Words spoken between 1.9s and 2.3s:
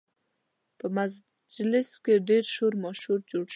کې